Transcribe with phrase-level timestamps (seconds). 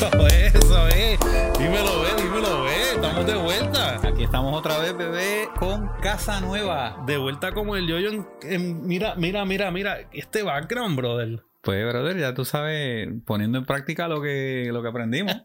[0.00, 1.18] Eso es, eso es.
[1.58, 2.90] Dímelo, ve, dímelo, ve.
[2.94, 3.96] Estamos de vuelta.
[4.06, 7.02] Aquí estamos otra vez, bebé, con casa nueva.
[7.06, 9.98] De vuelta como el yo-yo en, en- mira, mira, mira, mira.
[10.12, 11.42] Este background, brother.
[11.62, 15.34] Pues, brother, ya tú sabes, poniendo en práctica lo que, lo que aprendimos.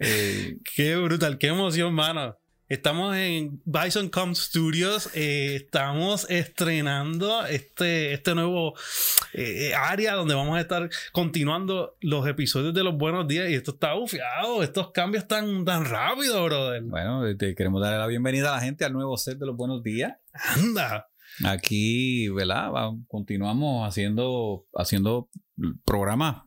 [0.00, 2.36] Eh, Qué brutal, qué emoción, mano.
[2.68, 5.08] Estamos en Bison Com Studios.
[5.14, 8.74] eh, estamos estrenando este, este nuevo
[9.32, 13.48] eh, área donde vamos a estar continuando los episodios de los buenos días.
[13.50, 14.64] Y esto está bufiado.
[14.64, 16.82] Estos cambios tan, tan rápido, brother.
[16.82, 19.84] bueno, te queremos darle la bienvenida a la gente al nuevo set de los buenos
[19.84, 20.14] días.
[20.32, 21.06] Anda.
[21.44, 22.72] Aquí, ¿verdad?
[23.06, 25.28] Continuamos haciendo, haciendo
[25.84, 26.42] programas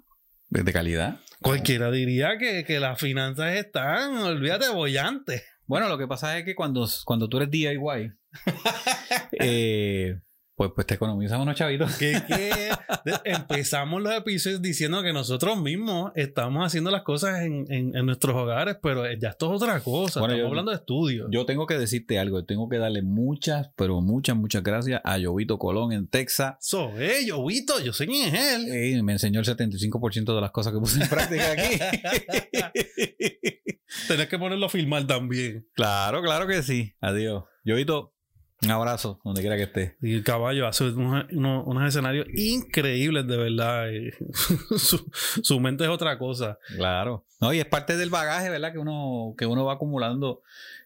[0.49, 1.19] de de calidad.
[1.41, 5.43] Cualquiera diría que, que las finanzas están, olvídate, bollantes.
[5.69, 8.11] Bueno, lo que pasa es que cuando, cuando tú eres DIY,
[9.39, 10.19] eh,
[10.59, 11.95] pues, pues te economizas unos chavitos.
[11.95, 12.11] Que
[13.05, 18.05] de- empezamos los episodios diciendo que nosotros mismos estamos haciendo las cosas en, en- en
[18.05, 20.19] nuestros hogares, pero ya esto es otra cosa.
[20.19, 21.29] Bueno, estamos yo- hablando de estudios.
[21.31, 25.57] Yo tengo que decirte algo, tengo que darle muchas, pero muchas, muchas gracias a Jovito
[25.57, 26.55] Colón en Texas.
[26.59, 28.67] So, eh, yo, Vito, yo sé quién es él.
[28.69, 31.79] Eh, me enseñó el 75% de las cosas que puse en práctica aquí.
[34.09, 35.65] Tenés que ponerlo a filmar también.
[35.73, 36.93] claro, claro que sí.
[36.99, 37.45] Adiós.
[37.65, 38.13] Jovito,
[38.61, 39.95] un abrazo, donde quiera que esté.
[40.01, 43.89] Y el caballo hace unos, unos- unos escenarios increíbles, de verdad.
[43.93, 44.13] eh.
[44.77, 45.09] su,
[45.41, 46.57] su mente es otra cosa.
[46.75, 47.25] Claro.
[47.41, 48.73] No, y es parte del bagaje, ¿verdad?
[48.73, 50.41] Que uno, que uno va acumulando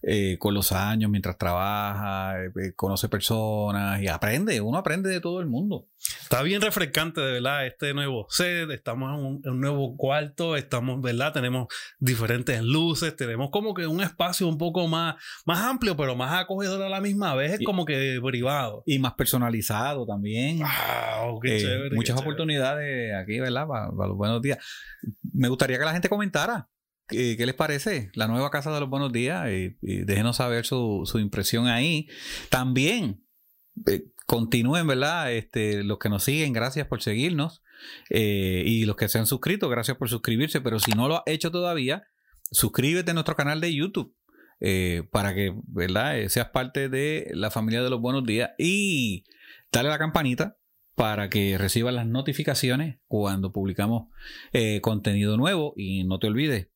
[0.06, 4.60] eh, con los años mientras trabaja, eh, eh, conoce personas y aprende.
[4.62, 5.88] Uno aprende de todo el mundo.
[6.22, 8.70] Está bien refrescante, de verdad, este nuevo set.
[8.72, 11.32] Estamos en un, en un nuevo cuarto, estamos, ¿verdad?
[11.32, 11.68] Tenemos
[12.00, 16.82] diferentes luces, tenemos como que un espacio un poco más, más amplio, pero más acogedor
[16.84, 18.84] a la misma vez, es como que privado.
[18.86, 20.60] Y más personalizado también.
[20.60, 21.90] Wow, qué Eh, chévere.
[21.92, 22.30] qué muchas chévere.
[22.30, 23.66] oportunidades aquí, ¿verdad?
[23.68, 24.58] Para, para los buenos días.
[25.34, 26.68] Me gustaría que la gente comentara.
[27.08, 28.12] ¿Qué, les parece?
[28.14, 29.46] La nueva casa de los buenos días.
[29.82, 32.08] Déjenos saber su, su impresión ahí.
[32.50, 33.24] También
[33.88, 35.34] eh, continúen, ¿verdad?
[35.34, 37.62] Este, los que nos siguen, gracias por seguirnos.
[38.10, 40.62] Eh, y los que se han suscrito, gracias por suscribirse.
[40.62, 42.04] Pero si no lo has hecho todavía,
[42.52, 44.16] suscríbete a nuestro canal de YouTube.
[44.66, 46.26] eh, para que, ¿verdad?
[46.30, 48.52] Seas parte de la familia de los buenos días.
[48.58, 49.26] Y
[49.74, 50.58] dale la campanita
[50.96, 54.08] para que recibas las notificaciones cuando publicamos
[54.82, 55.74] contenido nuevo.
[55.76, 56.70] Y no te olvides,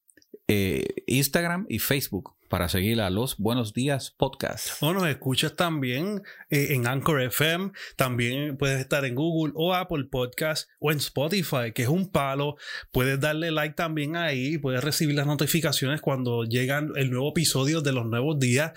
[0.47, 4.81] eh, Instagram y Facebook para seguir a los Buenos Días Podcast.
[4.81, 10.05] O nos escuchas también eh, en Anchor FM, también puedes estar en Google o Apple
[10.09, 12.55] Podcast o en Spotify, que es un palo.
[12.91, 17.91] Puedes darle like también ahí, puedes recibir las notificaciones cuando llegan el nuevo episodio de
[17.91, 18.71] los nuevos días.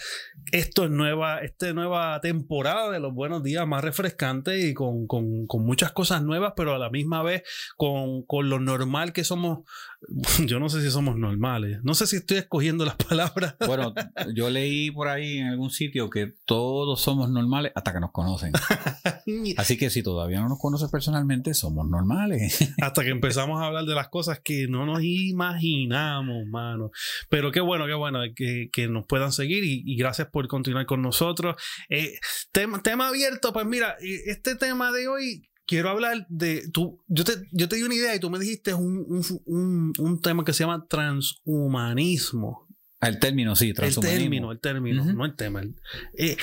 [0.52, 5.46] Esto es nueva, esta nueva temporada de los buenos días, más refrescante y con, con-
[5.46, 7.42] con muchas cosas nuevas, pero a la misma vez
[7.76, 9.60] con, con lo normal que somos.
[10.46, 13.54] Yo no sé si somos normales, no sé si estoy escogiendo las palabras.
[13.66, 13.94] Bueno,
[14.34, 18.52] yo leí por ahí en algún sitio que todos somos normales hasta que nos conocen.
[19.58, 22.72] Así que si todavía no nos conoces personalmente, somos normales.
[22.82, 26.90] Hasta que empezamos a hablar de las cosas que no nos imaginamos, mano.
[27.28, 30.86] Pero qué bueno, qué bueno que, que nos puedan seguir y, y gracias por continuar
[30.86, 31.56] con nosotros.
[31.88, 32.14] Eh,
[32.52, 37.02] tema, tema abierto, pues mira, eh, este tema de hoy quiero hablar de tú.
[37.08, 40.20] Yo te, yo te di una idea y tú me dijiste un, un, un- un
[40.20, 42.66] tema que se llama transhumanismo.
[43.00, 44.20] El término, sí, El transhumanismo.
[44.20, 45.62] término, el término, no el tema.
[45.62, 45.74] El-
[46.18, 46.36] eh,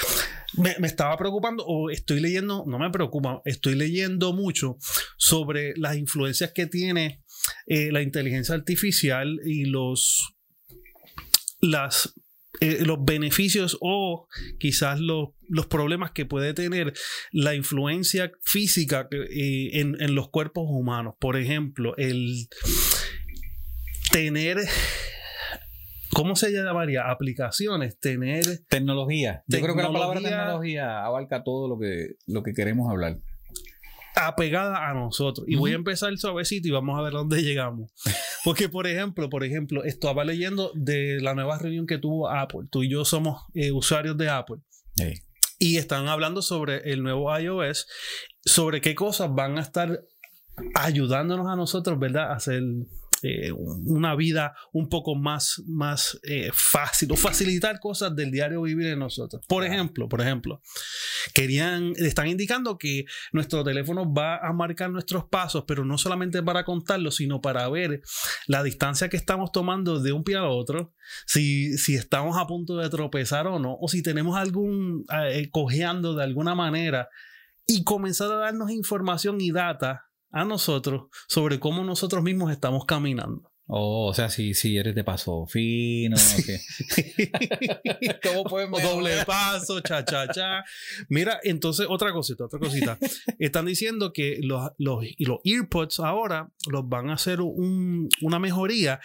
[0.58, 4.78] me, me estaba preocupando, o estoy leyendo, no me preocupa, estoy leyendo mucho
[5.18, 7.22] sobre las influencias que tiene
[7.68, 10.34] eh, la inteligencia artificial y los,
[11.62, 12.16] las,
[12.60, 14.28] eh, los beneficios o
[14.60, 16.92] quizás los, los problemas que puede tener
[17.32, 21.14] la influencia física en, en los cuerpos humanos.
[21.20, 22.48] Por ejemplo, el
[24.12, 24.58] tener
[26.18, 27.10] ¿Cómo se llamaría?
[27.12, 28.44] Aplicaciones, tener...
[28.68, 29.44] Tecnología.
[29.48, 33.18] Yo creo que la palabra Tecnología- abarca todo lo que, lo que queremos hablar.
[34.16, 35.46] apegada a nosotros.
[35.48, 37.92] Y voy a empezar suavecito y vamos a ver dónde llegamos.
[38.44, 42.62] Porque, por ejemplo, por ejemplo, estaba leyendo de la nueva reunión que tuvo Apple.
[42.72, 44.58] Tú y yo somos eh, usuarios de Apple.
[44.96, 45.14] Sí.
[45.60, 47.88] Y están hablando sobre el nuevo iOS,
[48.44, 50.02] sobre qué cosas van a estar
[50.74, 52.32] ayudándonos a nosotros, ¿verdad?
[52.32, 52.64] A hacer
[53.24, 58.88] eh, una vida un poco más, más eh, fácil o facilitar cosas del diario vivir
[58.88, 59.44] de nosotros.
[59.48, 60.62] Por ejemplo, por ejemplo,
[61.34, 66.64] querían, están indicando que nuestro teléfono va a marcar nuestros pasos, pero no solamente para
[66.64, 68.02] contarlos, sino para ver
[68.46, 70.94] la distancia que estamos tomando de un pie al otro,
[71.26, 76.16] si, si estamos a punto de tropezar o no, o si tenemos algún eh, cojeando
[76.16, 77.10] de alguna manera,
[77.66, 83.52] y comenzar a darnos información y data a nosotros sobre cómo nosotros mismos estamos caminando.
[83.70, 86.16] Oh, o sea, si, si eres de paso fino.
[88.24, 88.82] ¿Cómo podemos?
[88.82, 90.64] Doble paso, cha, cha, cha.
[91.10, 92.98] Mira, entonces, otra cosita, otra cosita.
[93.40, 99.02] Están diciendo que los, los, los earpods ahora los van a hacer un, una mejoría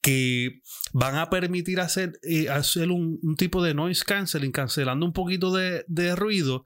[0.00, 0.60] que
[0.92, 5.52] van a permitir hacer, eh, hacer un, un, tipo de noise canceling, cancelando un poquito
[5.52, 6.64] de, de ruido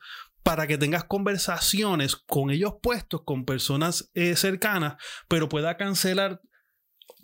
[0.49, 4.95] para que tengas conversaciones con ellos puestos, con personas eh, cercanas,
[5.29, 6.41] pero pueda cancelar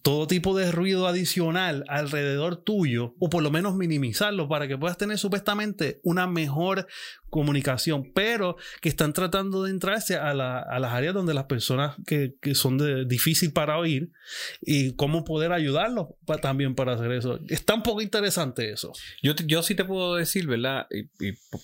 [0.03, 4.99] todo tipo de ruido adicional alrededor tuyo, o por lo menos minimizarlo para que puedas
[4.99, 6.87] tener supuestamente una mejor
[7.31, 12.77] comunicación, pero que están tratando de entrarse a, las áreas donde las personas que, son
[12.77, 14.11] de, difícil para oír
[14.61, 16.09] y cómo poder ayudarlos
[16.43, 17.41] también para hacer eso.
[17.49, 18.93] Está un poco interesante eso.
[19.23, 20.87] Yo, yo sí te puedo decir, ¿verdad?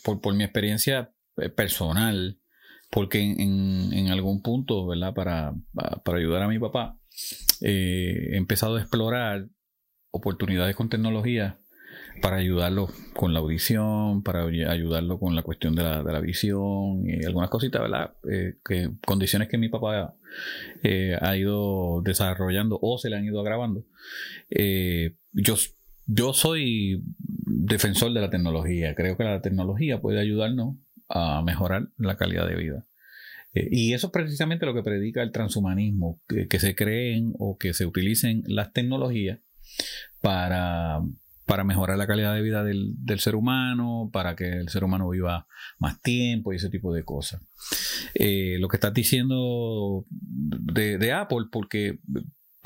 [0.03, 1.11] Por, mi experiencia
[1.49, 2.39] personal,
[2.91, 5.15] porque en, algún punto, ¿verdad?
[5.15, 5.55] Para,
[6.05, 6.99] para ayudar a mi papá,
[7.61, 9.49] eh, he empezado a explorar
[10.11, 11.59] oportunidades con tecnología
[12.21, 17.05] para ayudarlo con la audición, para ayudarlo con la cuestión de la, de la visión
[17.07, 18.15] y algunas cositas, ¿verdad?
[18.31, 20.15] Eh, que condiciones que mi papá
[20.83, 23.85] eh, ha ido desarrollando o se le han ido agravando.
[25.33, 25.55] yo,
[26.07, 27.05] yo soy
[27.47, 28.95] defensor de la tecnología.
[28.95, 30.77] Creo que la tecnología puede ayudarnos
[31.11, 32.87] a mejorar la calidad de vida.
[33.53, 37.75] Eh, y eso es precisamente lo que predica el transhumanismo, que, se creen o que
[37.75, 39.41] se utilicen las tecnologías
[40.21, 41.01] para,
[41.47, 45.47] para mejorar la calidad de vida del, ser humano, para que el ser humano viva
[45.79, 47.43] más tiempo y ese tipo de cosas.
[48.15, 51.99] Eh, lo que estás diciendo de, Apple, porque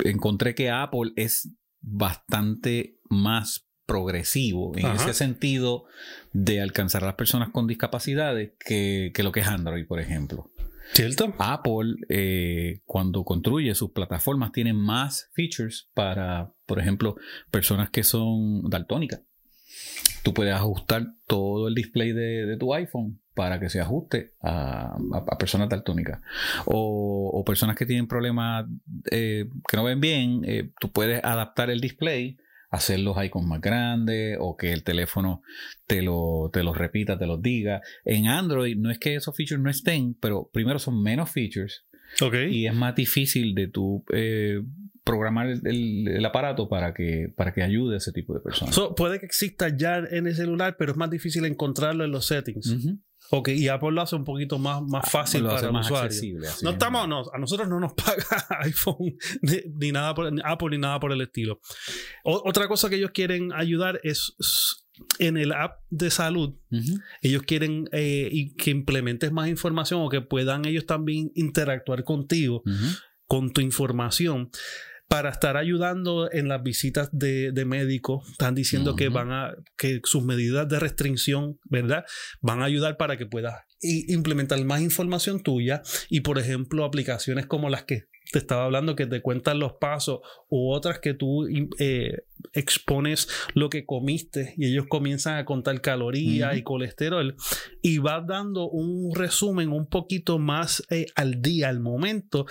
[0.03, 1.49] encontré que Apple es
[1.81, 5.85] bastante más progresivo en ese sentido
[6.33, 10.51] de alcanzar a las personas con discapacidades que, que, lo que es Android, por ejemplo.
[10.93, 11.33] ¿Cierto?
[11.39, 17.15] Apple, eh, cuando construye sus plataformas, tiene más features para, por ejemplo,
[17.51, 19.21] personas que son daltónicas.
[20.23, 24.95] Tú puedes ajustar todo el display de, tu iPhone para que se ajuste a,
[25.37, 26.21] personas daltónicas.
[26.65, 28.65] O, personas que tienen problemas
[29.11, 32.37] eh, que no ven bien, eh, tú puedes adaptar el display
[32.75, 35.41] hacer los icons más grandes o que el teléfono
[35.87, 37.81] te lo, te los repita, te los diga.
[38.03, 41.85] En Android no es que esos features no estén, pero primero son menos features.
[42.51, 44.61] Y es más difícil de tú eh,
[45.03, 48.79] programar el, aparato para que, para que ayude a ese tipo de personas.
[48.95, 52.75] puede que exista ya en el celular, pero es más difícil encontrarlo en los settings.
[53.31, 56.39] Ok, y Apple lo hace un poquito más, más fácil para el usuario.
[56.61, 60.99] No estamos, no, a nosotros no nos paga iPhone ni, nada por Apple ni nada
[60.99, 61.59] por el estilo.
[62.23, 64.35] otra cosa que ellos quieren ayudar es
[65.19, 66.55] en el app de salud.
[67.21, 72.63] Ellos quieren eh, que implementes más información o que puedan ellos también interactuar contigo,
[73.27, 74.51] con tu información
[75.07, 78.29] para estar ayudando en las visitas de, de médicos.
[78.31, 82.05] Están diciendo que van a, que sus medidas de restricción, ¿verdad?
[82.41, 87.69] Van a ayudar para que puedas implementar más información tuya y, por ejemplo, aplicaciones como
[87.69, 90.19] las que te estaba hablando que te cuentan los pasos
[90.49, 91.47] u otras que tú
[91.79, 92.23] eh,
[92.53, 97.35] expones lo que comiste y ellos comienzan a contar calorías y colesterol
[97.81, 102.45] y vas dando un resumen un poquito más eh, al día, al momento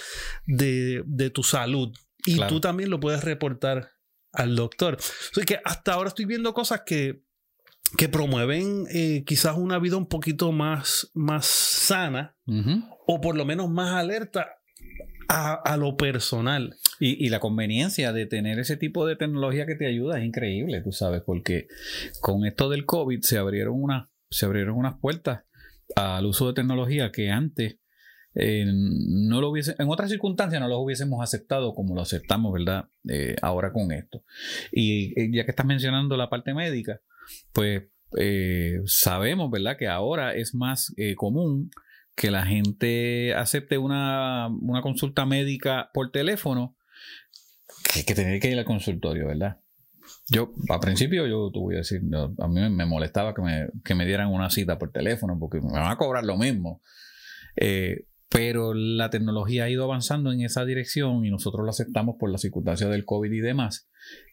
[0.46, 1.92] de, de tu salud.
[2.26, 3.90] Y tú también lo puedes reportar
[4.32, 4.98] al doctor.
[5.36, 7.22] O que hasta ahora estoy viendo cosas que,
[7.96, 12.36] que promueven eh, quizás una vida un poquito más, más sana
[13.06, 14.58] o por lo menos más alerta
[15.28, 16.76] a, lo personal.
[17.00, 20.80] Y, y, la conveniencia de tener ese tipo de tecnología que te ayuda es increíble,
[20.80, 21.66] tú sabes, porque
[22.20, 25.44] con esto del COVID se abrieron, una, se abrieron unas puertas
[25.96, 27.78] al uso de tecnología que antes
[28.34, 32.88] no lo hubiese, en otras circunstancias no lo hubiésemos aceptado como lo aceptamos, ¿verdad?
[33.08, 34.24] Eh, ahora con esto.
[34.72, 37.00] Y eh, ya que estás mencionando la parte médica,
[37.52, 37.84] pues
[38.18, 39.76] eh, sabemos, ¿verdad?
[39.76, 41.70] Que ahora es más común
[42.16, 46.76] que la gente acepte una, una consulta médica por teléfono
[47.92, 49.60] que, que tener que ir al consultorio, ¿verdad?
[50.28, 52.00] Yo, al principio, yo te voy a decir,
[52.38, 55.72] a mí me molestaba que me, que me, dieran una cita por teléfono porque me
[55.72, 56.80] van a cobrar lo mismo.
[57.56, 62.32] Eh, pero la tecnología ha ido avanzando en esa dirección y nosotros lo aceptamos por
[62.32, 63.88] las circunstancias del COVID y demás.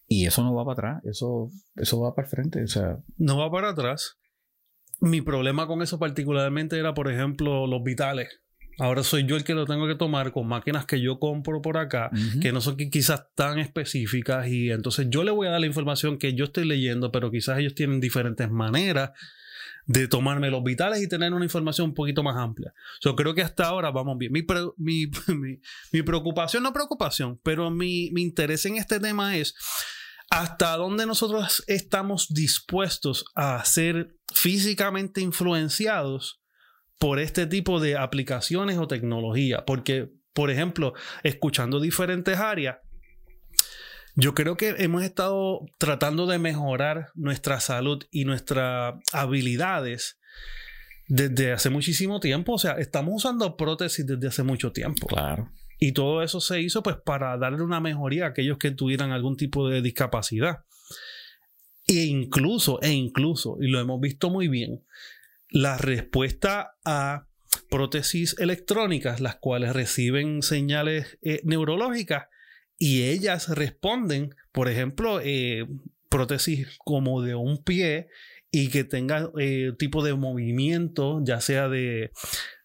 [0.08, 2.63] Y eso no va para atrás, eso, eso va para el frente.
[2.63, 2.98] O sea.
[3.17, 4.17] No va para atrás.
[5.01, 8.41] Mi problema con eso particularmente era, por ejemplo, los vitales.
[8.79, 11.77] Ahora soy yo el que lo tengo que tomar con máquinas que yo compro por
[11.77, 12.10] acá,
[12.41, 16.17] que no son quizás tan específicas y entonces yo le voy a dar la información
[16.17, 19.12] que yo estoy leyendo, pero quizás ellos tienen diferentes maneras
[19.85, 22.73] de tomarme los vitales y tener una información un poquito más amplia.
[23.01, 24.31] Yo creo que hasta ahora vamos bien.
[24.31, 24.43] Mi,
[24.77, 25.11] mi,
[25.91, 29.55] mi, preocupación, no preocupación, pero mi, interés en este tema es
[30.29, 36.41] hasta dónde nosotros estamos dispuestos a ser físicamente influenciados
[36.97, 39.65] por este tipo de aplicaciones o tecnología.
[39.65, 42.77] Porque, por ejemplo, escuchando diferentes áreas,
[44.15, 50.19] yo creo que hemos estado tratando de mejorar nuestra salud y nuestras habilidades
[51.07, 52.53] desde hace muchísimo tiempo.
[52.53, 55.07] O sea, estamos usando prótesis desde hace mucho tiempo.
[55.07, 55.51] Claro.
[55.79, 59.35] Y todo eso se hizo pues para darle una mejoría a aquellos que tuvieran algún
[59.35, 60.59] tipo de discapacidad.
[61.87, 64.83] E incluso, e incluso, y lo hemos visto muy bien,
[65.49, 67.27] la respuesta a
[67.69, 72.27] prótesis electrónicas, las cuales reciben señales eh, neurológicas,
[72.81, 75.67] y ellas responden, por ejemplo, eh,
[76.09, 78.07] prótesis como de un pie
[78.50, 82.11] y que tenga eh, tipo de movimiento, ya sea de,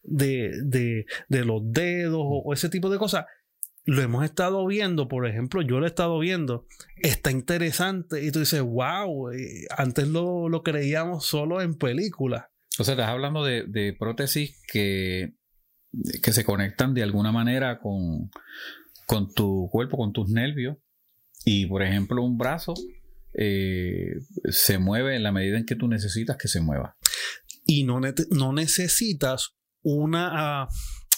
[0.03, 3.27] de, los dedos o, ese tipo de cosas.
[3.85, 8.39] Lo hemos estado viendo, por ejemplo, yo lo he estado viendo, está interesante y tú
[8.39, 12.47] dices, wow, eh, antes lo, creíamos solo en películas.
[12.79, 15.35] O sea, estás hablando de, de prótesis que,
[16.23, 18.31] que se conectan de alguna manera con,
[19.07, 20.77] con tu cuerpo, con tus nervios.
[21.45, 22.75] Y por ejemplo, un brazo
[23.35, 24.21] eh,
[24.51, 26.97] se mueve en la medida en que tú necesitas que se mueva.
[27.65, 30.69] Y no, no necesitas una, ah,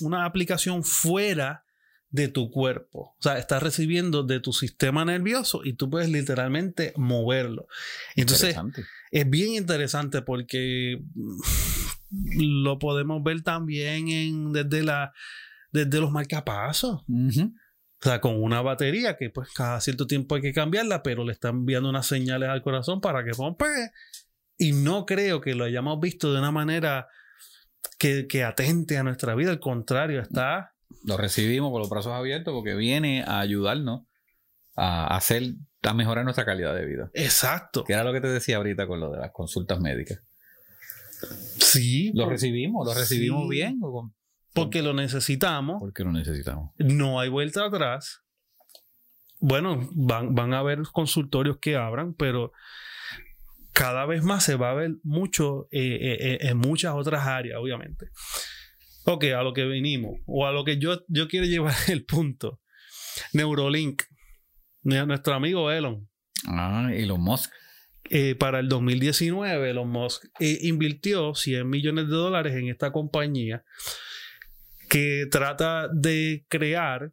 [0.00, 1.64] una aplicación fuera
[2.10, 3.16] de tu cuerpo.
[3.18, 7.66] O sea, estás recibiendo de tu sistema nervioso y tú puedes literalmente moverlo.
[8.16, 8.56] Entonces,
[9.10, 11.02] es bien interesante porque
[12.10, 15.12] lo podemos ver también en, desde, la,
[15.72, 17.02] desde los marcapasos.
[18.00, 21.32] O sea, con una batería que pues cada cierto tiempo hay que cambiarla, pero le
[21.32, 23.66] están enviando unas señales al corazón para que pompe.
[24.56, 27.08] Y no creo que lo hayamos visto de una manera
[27.98, 29.50] que, atente a nuestra vida.
[29.50, 30.74] Al contrario, está...
[31.04, 34.02] Lo recibimos con los brazos abiertos porque viene a ayudarnos
[34.76, 37.10] a hacer, a mejorar nuestra calidad de vida.
[37.14, 37.84] Exacto.
[37.84, 40.20] Que era lo que te decía ahorita con lo de las consultas médicas.
[41.58, 42.12] Sí.
[42.14, 43.80] Lo recibimos, lo recibimos bien.
[44.58, 45.80] Porque lo necesitamos.
[45.80, 46.72] Porque lo necesitamos.
[46.78, 48.22] No hay vuelta atrás.
[49.40, 52.52] Bueno, van, van a haber consultorios que abran, pero
[53.78, 57.58] cada vez más se va a ver mucho eh, eh, eh, en muchas otras áreas,
[57.60, 58.08] obviamente.
[59.04, 62.60] Ok, a lo que venimos, o a lo que yo, yo quiero llevar el punto.
[63.32, 64.02] Neurolink,
[64.82, 66.08] nuestro amigo Elon.
[66.48, 67.52] Ah, Elon Musk.
[68.38, 73.64] para el 2019, Elon Musk invirtió 100 millones de dólares en esta compañía
[74.88, 77.12] que trata de crear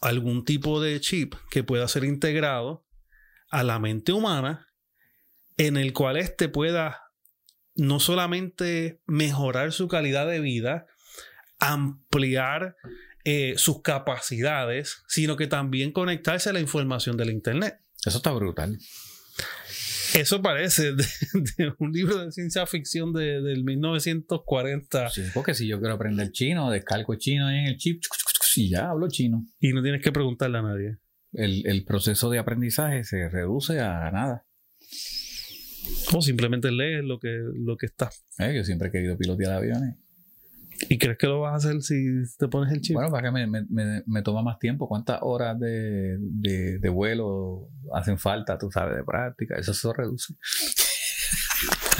[0.00, 2.84] algún tipo de chip que pueda ser integrado
[3.50, 4.68] a la mente humana
[5.56, 7.02] en el cual éste pueda
[7.74, 10.86] no solamente mejorar su calidad de vida,
[11.58, 12.76] ampliar
[13.24, 17.78] eh, sus capacidades, sino que también conectarse a la información del Internet.
[18.04, 18.78] Eso está brutal.
[20.14, 20.92] Eso parece
[21.56, 25.08] de, un libro de ciencia ficción de, del 1940.
[25.10, 28.02] Sí, porque si yo quiero aprender chino, descargo chino en el chip
[28.56, 29.46] y ya hablo chino.
[29.60, 30.98] Y no tienes que preguntarle a nadie.
[31.32, 34.46] El, proceso de aprendizaje se reduce a nada.
[36.12, 38.10] O simplemente lees lo que, lo que está.
[38.38, 39.96] Eh, yo siempre he querido pilotear aviones.
[40.88, 42.04] ¿Y crees que lo vas a hacer si
[42.38, 42.94] te pones el chip?
[42.94, 43.46] Bueno, para que
[44.06, 44.88] me, toma más tiempo.
[44.88, 49.56] ¿Cuántas horas de, vuelo hacen falta, tú sabes, de práctica?
[49.56, 50.34] Eso se reduce.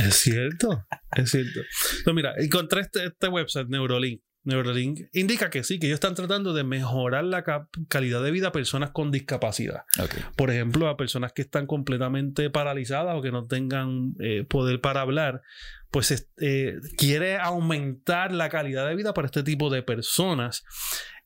[0.04, 0.86] Es cierto,
[1.16, 1.60] es cierto.
[1.60, 4.22] Entonces, mira, encontré este, este website, Neurolink.
[4.44, 7.44] Neuralink indica que sí, que ellos están tratando de mejorar la
[7.88, 9.84] calidad de vida a personas con discapacidad.
[10.36, 15.02] Por ejemplo, a personas que están completamente paralizadas o que no tengan eh, poder para
[15.02, 15.42] hablar,
[15.92, 20.64] pues eh, quiere aumentar la calidad de vida para este tipo de personas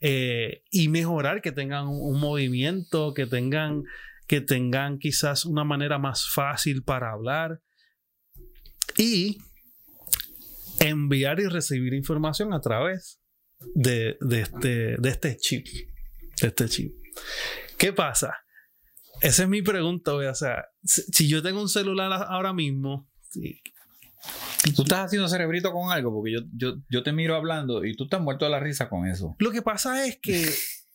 [0.01, 3.85] eh, y mejorar que tengan un movimiento, que tengan,
[4.27, 7.61] que tengan quizás una manera más fácil para hablar.
[8.99, 9.39] Y
[10.81, 13.21] enviar y recibir información a través
[13.75, 15.67] de, este, de este chip.
[16.41, 16.95] De este chip.
[17.79, 18.35] ¿Qué pasa?
[19.21, 23.09] Esa es mi pregunta, o sea, si yo tengo un celular ahora mismo...
[24.75, 28.21] Tú estás haciendo cerebrito con algo, porque yo, yo, te miro hablando y tú estás
[28.21, 29.37] muerto de la risa con eso.
[29.39, 30.51] Lo que pasa es que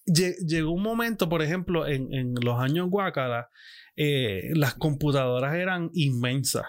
[0.46, 3.50] llegó un momento, por ejemplo, en, en los años Guacala,
[3.96, 6.66] eh, las computadoras eran inmensas.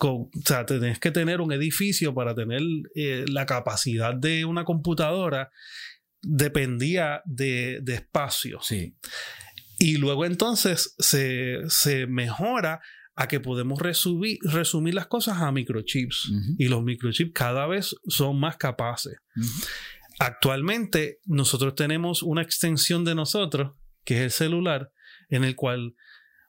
[0.00, 2.60] o sea, tenés que tener un edificio para tener
[2.94, 5.50] eh, la capacidad de una computadora.
[6.22, 8.58] Dependía de, espacio.
[8.62, 8.96] Sí.
[9.78, 12.80] Y luego entonces se, mejora
[13.14, 16.32] a que podemos resumir, resumir las cosas a microchips.
[16.58, 19.16] Y los microchips cada vez son más capaces.
[20.18, 23.72] Actualmente nosotros tenemos una extensión de nosotros,
[24.04, 24.90] que es el celular,
[25.28, 25.94] en el cual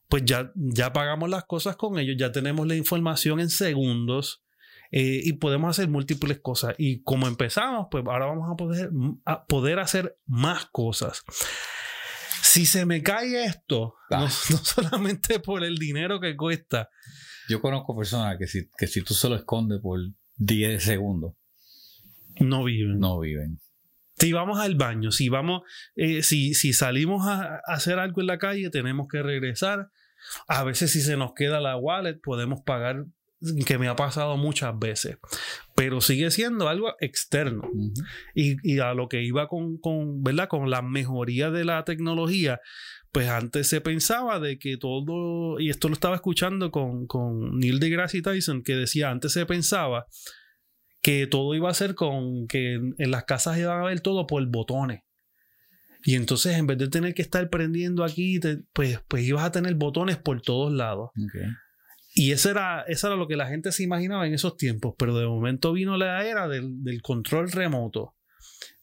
[0.09, 4.43] pues ya, ya pagamos las cosas con ellos, ya tenemos la información en segundos
[4.91, 6.75] eh, y podemos hacer múltiples cosas.
[6.77, 8.89] Y como empezamos, pues ahora vamos a poder,
[9.25, 11.23] a poder hacer más cosas.
[12.41, 14.29] Si se me cae esto, no, Ah.
[14.29, 16.89] solamente por el dinero que cuesta,
[17.49, 19.99] Yo conozco personas que si, que si tú se lo escondes por
[20.37, 21.33] 10 segundos,
[22.39, 22.99] no viven.
[22.99, 23.59] no viven.
[24.19, 25.61] Si vamos al baño, si vamos,
[25.95, 29.91] eh, si, si salimos a, a hacer algo en la calle, tenemos que regresar.
[30.47, 33.05] A veces si se nos queda la wallet, podemos pagar,
[33.65, 35.17] que me ha pasado muchas veces.
[35.75, 37.69] Pero sigue siendo algo externo.
[38.33, 40.47] Y, y a lo que iba con, con, ¿verdad?
[40.47, 42.59] con la mejoría de la tecnología,
[43.11, 47.79] pues antes se pensaba de que todo, y esto lo estaba escuchando con, con Neil
[47.79, 50.07] deGrasse Tyson, que decía, antes se pensaba
[51.01, 54.27] que todo iba a ser con que en, en las casas iban a ver todo
[54.27, 55.06] por botones.
[56.07, 59.51] Y entonces en vez de tener que estar prendiendo aquí, te- pues, pues ibas a
[59.51, 61.09] tener botones por todos lados.
[62.15, 65.17] Y eso era, eso era lo que la gente se imaginaba en esos tiempos, pero
[65.17, 68.15] de momento vino la era del, del control remoto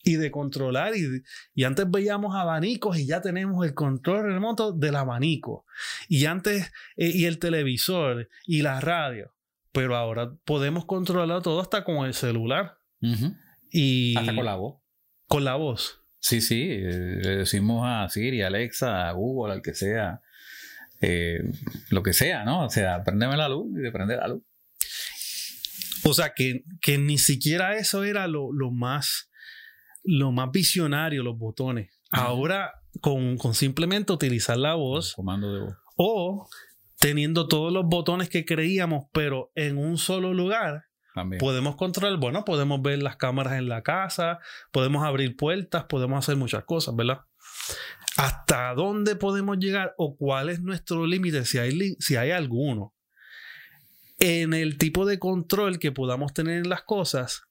[0.03, 0.95] y de controlar.
[0.97, 1.23] Y,
[1.55, 5.65] y antes veíamos abanicos y ya tenemos el control remoto del abanico.
[6.11, 9.33] Y antes, eh, y el televisor y la radio.
[9.73, 12.77] Pero ahora podemos controlar todo hasta con el celular
[13.71, 14.83] y Hasta con la voz.
[15.27, 16.04] con la voz.
[16.25, 20.23] Sí, sí, eh, le decimos a Siri, Alexa, a Google, al que sea,
[21.03, 21.39] eh,
[21.91, 22.65] lo que sea, ¿no?
[22.65, 24.43] O sea, prendeme la luz y de prender la luz.
[26.03, 29.29] O sea, que, que ni siquiera eso era lo, lo más
[30.03, 31.91] lo más visionario, los botones.
[32.11, 32.25] Ajá.
[32.25, 35.77] Ahora, con, con simplemente utilizar la voz Comando de voz.
[35.97, 36.49] o
[36.99, 41.39] teniendo todos los botones que creíamos, pero en un solo lugar, También.
[41.39, 44.41] podemos controlar, bueno, podemos ver las cámaras en la casa,
[44.73, 47.21] podemos abrir puertas, podemos hacer muchas cosas, ¿verdad?
[48.17, 52.93] ¿Hasta dónde podemos llegar o cuál es nuestro límite, si hay, si hay alguno?
[54.19, 57.43] En el tipo de control que podamos tener en las cosas,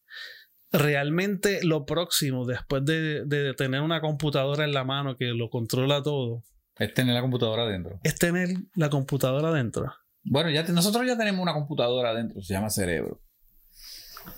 [0.72, 6.02] realmente lo próximo, después de, de tener una computadora en la mano que lo controla
[6.02, 6.44] todo,
[6.78, 8.00] Es tener la computadora adentro.
[8.04, 9.94] es tener la computadora dentro.
[10.24, 13.22] Bueno, ya te- nosotros ya tenemos una computadora adentro, se llama cerebro.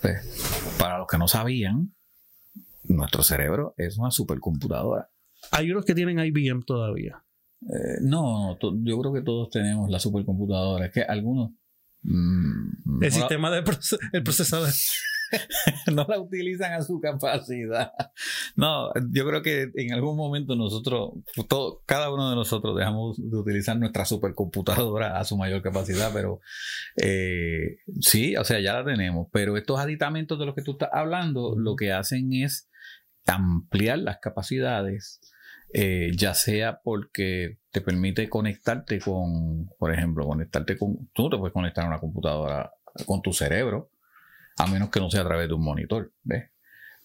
[0.02, 1.94] Pues, para los que no sabían,
[2.84, 5.10] nuestro cerebro es una supercomputadora.
[5.52, 7.22] Hay unos que tienen IBM todavía.
[7.62, 10.86] Eh, no, yo creo que todos tenemos la supercomputadora.
[10.86, 11.50] Es que algunos
[12.02, 14.68] mm, El sistema de proce- el procesador.
[15.92, 17.92] no la utilizan a su capacidad.
[18.54, 21.14] No, yo creo que en algún momento nosotros,
[21.48, 26.40] todo, cada uno de nosotros dejamos de utilizar nuestra supercomputadora a su mayor capacidad, pero
[26.96, 29.28] eh, sí, o sea, ya la tenemos.
[29.32, 32.68] Pero estos aditamentos de los que tú estás hablando, lo que hacen es
[33.26, 35.20] ampliar las capacidades,
[35.72, 41.52] eh, ya sea porque te permite conectarte con, por ejemplo, conectarte con, tú te puedes
[41.52, 42.72] conectar a una computadora
[43.04, 43.90] con tu cerebro,
[44.56, 46.50] a menos que no sea a través de un monitor, ¿ves?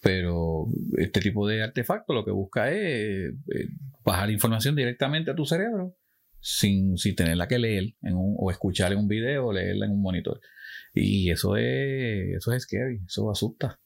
[0.02, 3.68] Pero este tipo de artefacto lo que busca es eh,
[4.04, 5.96] bajar información directamente a tu cerebro
[6.40, 10.42] sin, sin tenerla que leer o escuchar en un video o leerla en un monitor.
[10.94, 13.80] Y eso es, eso es scary, eso asusta.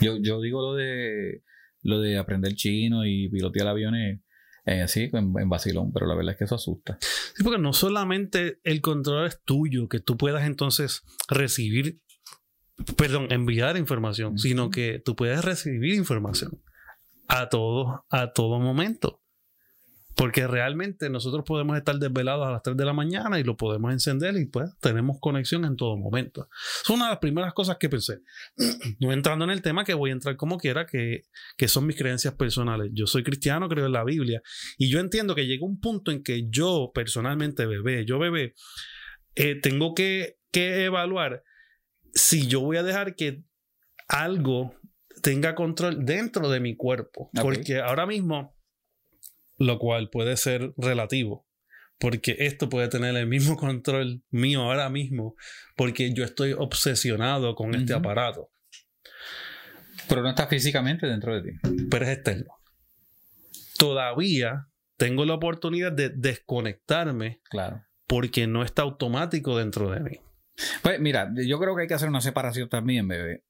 [0.00, 1.42] Yo, yo digo lo de
[1.82, 4.20] lo de aprender chino y pilotear aviones
[4.64, 6.96] eh, así en, en vacilón, pero la verdad es que eso asusta.
[7.00, 12.00] Sí, porque no solamente el control es tuyo, que tú puedas entonces recibir,
[12.96, 16.60] perdón, enviar información, sino que tú puedes recibir información
[17.28, 19.20] a todo, a todo momento.
[20.14, 23.90] Porque realmente nosotros podemos estar desvelados a las 3 de la mañana y lo podemos
[23.92, 26.50] encender y pues tenemos conexión en todo momento.
[26.84, 28.20] Es una de las primeras cosas que pensé.
[29.00, 31.22] No entrando en el tema que voy a entrar como quiera, que,
[31.56, 32.90] que son mis creencias personales.
[32.92, 34.42] Yo soy cristiano, creo en la Biblia.
[34.76, 38.54] Y yo entiendo que llega un punto en que yo personalmente bebé, yo bebé,
[39.34, 41.42] eh, tengo que, que evaluar
[42.14, 43.42] si yo voy a dejar que
[44.08, 44.74] algo
[45.22, 47.30] tenga control dentro de mi cuerpo.
[47.40, 48.56] Porque ahora mismo,
[49.56, 51.46] lo cual puede ser relativo,
[51.98, 55.36] porque esto puede tener el mismo control mío ahora mismo,
[55.76, 58.50] porque yo estoy obsesionado con este aparato,
[60.08, 61.58] Pero no está físicamente dentro de ti.
[61.90, 62.54] pero es externo.
[63.78, 67.84] Todavía tengo la oportunidad de desconectarme Claro.
[68.06, 70.20] porque no está automático dentro de mí.
[70.82, 73.44] Pues mira, yo creo que hay que hacer una separación también, bebé,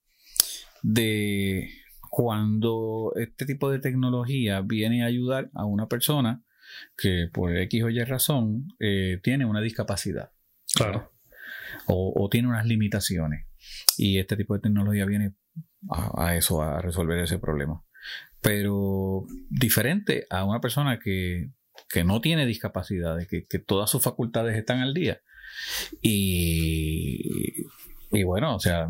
[0.82, 1.70] de
[2.10, 6.42] cuando este tipo de tecnología viene a ayudar a una persona
[6.96, 10.32] que por X o Y razón eh, tiene una discapacidad.
[10.74, 11.12] Claro.
[11.86, 13.46] O, o tiene unas limitaciones.
[13.96, 15.34] Y este tipo de tecnología viene
[15.90, 17.82] a, a eso, a resolver ese problema.
[18.40, 21.50] Pero diferente a una persona que,
[21.88, 25.20] que no tiene discapacidades, que, que todas sus facultades están al día.
[26.00, 27.66] Y,
[28.10, 28.88] y bueno, o sea,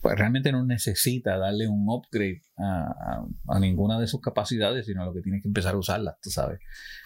[0.00, 5.12] pues realmente no necesita darle un upgrade a, a- ninguna de sus capacidades, sino lo
[5.14, 6.60] que tiene que empezar a usarlas, tú sabes.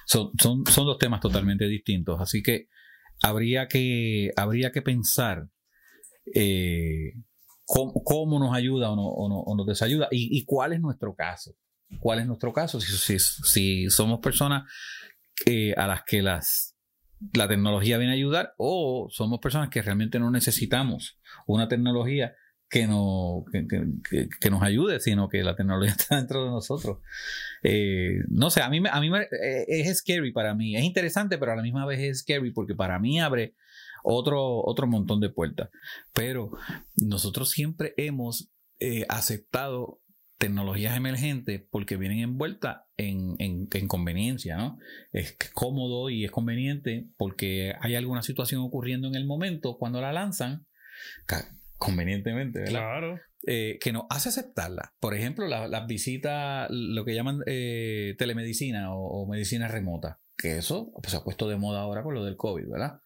[0.06, 2.66] Son, son, son dos temas totalmente distintos, así que
[3.22, 5.46] habría que, habría que pensar
[6.34, 7.14] eh,
[7.64, 10.80] cómo, cómo nos ayuda o, no- o no- o nos desayuda y, y cuál es
[10.80, 11.54] nuestro caso.
[11.98, 12.80] ¿Cuál es nuestro caso?
[12.80, 14.62] Si, si- si somos personas
[15.46, 16.76] eh, a las que las,
[17.34, 22.34] la tecnología viene a ayudar o somos personas que realmente no necesitamos una tecnología
[22.68, 26.98] que, no, que, que- que- nos ayude, sino que la tecnología está dentro de nosotros.
[27.62, 30.76] Eh, no sé, a mí, a mí me- eh, es scary para mí.
[30.76, 33.54] Es interesante, pero a la misma vez es scary porque para mí abre
[34.04, 35.68] otro, otro montón de puertas.
[36.14, 36.52] Pero
[36.96, 40.00] nosotros siempre hemos eh, aceptado
[40.40, 44.78] tecnologías emergentes porque vienen envueltas en, en, en conveniencia, ¿no?
[45.12, 50.12] Es cómodo y es conveniente porque hay alguna situación ocurriendo en el momento cuando la
[50.12, 50.66] lanzan,
[51.78, 52.72] convenientemente, ¿verdad?
[52.72, 53.20] Claro.
[53.46, 54.94] eh, que nos hace aceptarla.
[55.00, 60.58] Por ejemplo, la- las visitas, lo que llaman eh, telemedicina o, o medicina remota, que
[60.58, 63.00] eso pues, se ha puesto de moda ahora con lo del COVID, ¿verdad?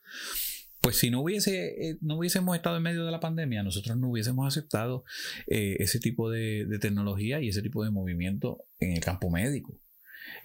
[0.84, 4.10] Pues si no hubiese, eh, no hubiésemos estado en medio de la pandemia, nosotros no
[4.10, 5.02] hubiésemos aceptado
[5.46, 9.80] eh, ese tipo de, tecnología y ese tipo de movimiento en el campo médico.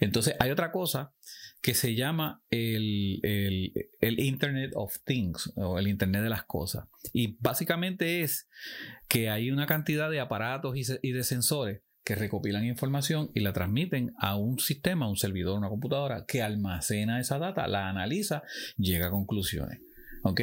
[0.00, 1.12] Entonces, hay otra cosa
[1.60, 6.88] que se llama el, el- Internet of Things o el Internet de las cosas.
[7.12, 8.48] Y básicamente es
[9.08, 14.14] que hay una cantidad de aparatos y de sensores que recopilan información y la transmiten
[14.18, 18.42] a un sistema, a un servidor, una computadora que almacena esa data, la analiza,
[18.78, 19.80] llega a conclusiones.
[20.22, 20.40] ¿Ok?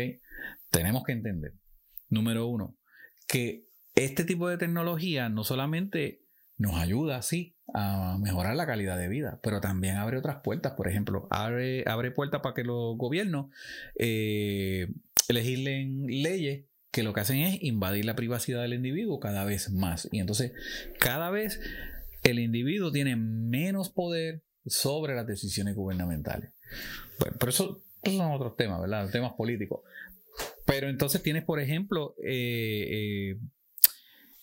[0.69, 1.53] Tenemos que entender,
[2.09, 2.77] número uno,
[3.27, 6.21] que este tipo de tecnología no solamente
[6.57, 10.73] nos ayuda, sí, a mejorar la calidad de vida, pero también abre otras puertas.
[10.73, 13.47] Por ejemplo, abre, abre puertas para que los gobiernos
[13.97, 14.87] eh,
[15.29, 20.07] legislen leyes que lo que hacen es invadir la privacidad del individuo cada vez más.
[20.11, 20.53] Y entonces,
[20.99, 21.59] cada vez
[22.23, 26.51] el individuo tiene menos poder sobre las decisiones gubernamentales.
[27.19, 29.09] Pero eso, esos son otros temas, ¿verdad?
[29.11, 29.81] Temas políticos.
[30.65, 33.39] Pero entonces tienes, por ejemplo, eh, eh,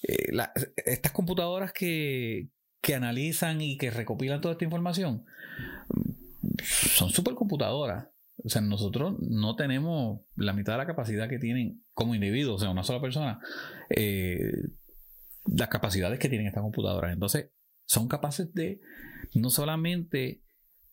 [0.08, 0.48] eh,
[0.86, 2.48] estas computadoras que,
[2.80, 5.24] que analizan y que recopilan toda esta información
[6.62, 8.08] son supercomputadoras.
[8.42, 12.58] O sea, nosotros no tenemos la mitad de la capacidad que tienen como individuos, o
[12.58, 13.38] sea, una sola persona,
[15.46, 17.12] las capacidades que tienen estas computadoras.
[17.12, 17.50] Entonces,
[17.86, 18.80] son capaces de
[19.34, 20.43] no solamente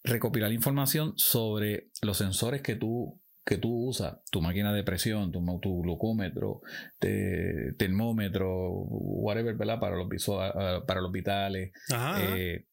[0.03, 5.43] recopilar información sobre los sensores que tú, que tú usas, tu máquina de presión, tu,
[5.61, 6.61] tu glucómetro,
[6.99, 9.79] te- termómetro, whatever, ¿verdad?
[9.79, 11.71] Para los, visual- ah, para los vitales.
[11.91, 12.19] Ajá.
[12.23, 12.65] Eh,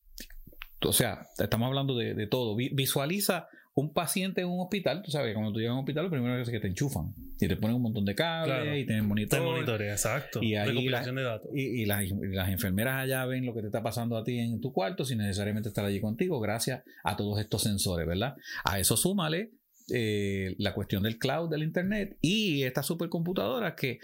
[0.84, 2.54] o sea, estamos hablando de, de todo.
[2.54, 3.48] Vi- visualiza
[3.80, 6.34] un paciente en un hospital, tú sabes, cuando tú llegas a un hospital, lo primero
[6.34, 8.76] que es que te enchufan y te ponen un montón de cables Claro.
[8.76, 9.38] y tienen monitor.
[9.38, 10.42] Te monitorea, exacto.
[10.42, 11.48] Y ahí Recopilación de datos.
[11.54, 14.36] Y, y las, y las enfermeras allá ven lo que te está pasando a ti
[14.38, 18.34] en tu cuarto sin necesariamente estar allí contigo, gracias a todos estos sensores, ¿verdad?
[18.64, 19.52] A eso súmale
[19.92, 24.00] eh, la cuestión del cloud, del internet y estas supercomputadoras que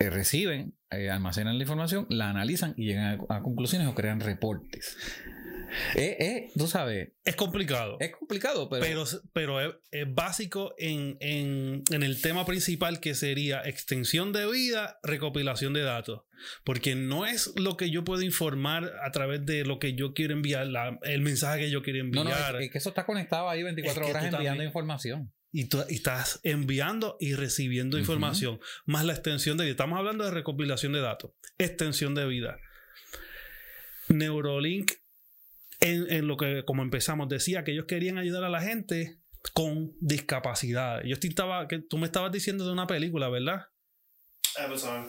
[0.00, 4.18] eh, reciben, eh, almacenan la información, la analizan y llegan a, a conclusiones o crean
[4.18, 4.96] reportes.
[5.94, 7.96] Eh, eh, tú sabes, Es complicado.
[8.00, 13.14] es complicado, pero, pero, pero es, es básico en, en- en el tema principal que
[13.14, 16.22] sería extensión de vida, recopilación de datos.
[16.64, 20.34] Porque no es lo que yo puedo informar a través de lo que yo quiero
[20.34, 22.52] enviar, la- el mensaje que yo quiero no, enviar.
[22.54, 25.32] no, es, es que eso está conectado ahí 24 Es que horas enviando también- información.
[25.52, 29.70] y, tú, estás enviando y recibiendo información, más la extensión de vida.
[29.72, 32.58] Estamos hablando de recopilación de datos, extensión de vida.
[34.08, 34.92] Neurolink,
[35.82, 39.18] en, en lo que como empezamos, decía que ellos querían ayudar a la gente
[39.52, 41.02] con discapacidad.
[41.04, 43.62] Yo estaba, que tú me estabas diciendo de una película, ¿verdad?
[44.64, 45.08] Amazon.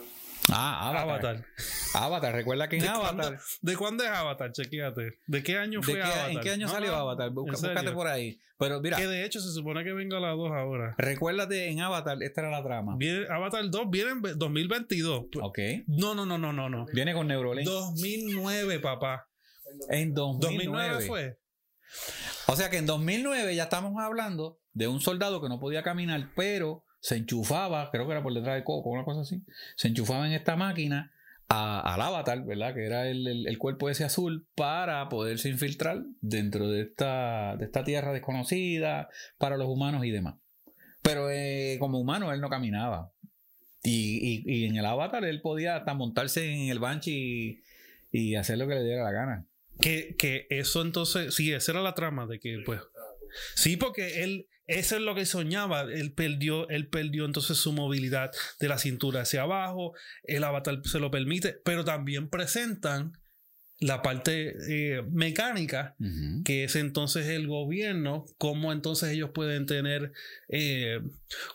[0.52, 1.08] Ah, Avatar.
[1.08, 1.46] Avatar.
[1.94, 3.14] Avatar, recuerda que en ¿De Avatar.
[3.16, 4.52] cuándo, ¿De cuándo es Avatar?
[4.52, 5.20] Chequéate.
[5.26, 6.30] ¿De qué año ¿De fue qué- Avatar?
[6.32, 7.30] ¿En qué año salió no, Avatar?
[7.30, 8.38] Busca- búscate por ahí.
[8.58, 10.94] Pero mira, Que de hecho se supone que venga la 2 ahora.
[10.98, 12.94] recuérdate en Avatar, esta era la trama.
[12.98, 15.24] Viene, Avatar 2 viene en 2022.
[15.42, 15.58] Ok.
[15.86, 16.86] No, no, no, no, no, no.
[16.92, 17.66] Viene con Neuralink.
[17.66, 19.26] 2009, papá.
[19.90, 20.88] En 2009.
[20.94, 21.38] 2009 fue.
[22.46, 26.30] O sea que en 2009 ya estamos hablando de un soldado que no podía caminar,
[26.34, 29.42] pero se enchufaba, creo que era por detrás del coco, una cosa así.
[29.76, 31.12] Se enchufaba en esta máquina
[31.48, 32.74] a- al avatar, ¿verdad?
[32.74, 37.66] Que era el, el- el cuerpo ese azul para poderse infiltrar dentro de esta, de
[37.66, 39.08] esta tierra desconocida
[39.38, 40.36] para los humanos y demás.
[41.02, 43.12] Pero eh, como humano él no caminaba.
[43.82, 47.62] Y, y- y en el avatar él podía hasta montarse en el Banshee
[48.10, 49.46] y, y hacer lo que le diera la gana.
[49.80, 52.80] Que, que eso entonces, sí, esa era la trama de que, pues,
[53.56, 58.30] sí, porque él, eso es lo que soñaba, él perdió, él perdió entonces su movilidad
[58.60, 63.18] de la cintura hacia abajo, el avatar se lo permite, pero también presentan
[63.80, 65.96] la parte eh, mecánica,
[66.44, 70.12] que es entonces el gobierno, cómo entonces ellos pueden tener
[70.48, 71.00] eh,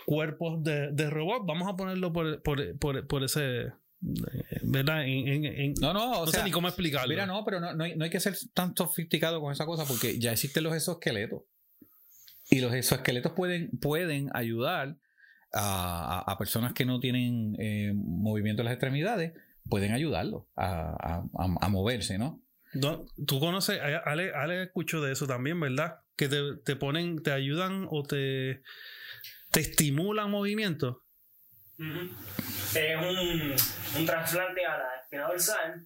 [0.05, 5.03] cuerpos de, de robot, vamos a ponerlo por, por, por, por ese, ¿verdad?
[5.05, 7.09] En, en- en- No, no, o no sea, sé ni cómo explicarlo.
[7.09, 9.85] Mira, no, pero no, no hay, no hay que ser tan sofisticado con esa cosa
[9.85, 11.43] porque ya existen los exoesqueletos.
[12.49, 14.97] Y los exoesqueletos pueden, pueden ayudar
[15.53, 19.33] a, a- a personas que no tienen eh, movimiento en las extremidades,
[19.67, 21.23] pueden ayudarlos a,
[21.62, 22.41] a- moverse, ¿no?
[23.27, 25.95] Tú conoces, a- Ale, Ale escuchó de eso también, ¿verdad?
[26.15, 28.62] Que te, te ponen, te ayudan o te,
[29.51, 31.03] te estimulan movimiento.
[31.79, 33.55] Es un,
[33.99, 35.85] un trasplante a la espina dorsal.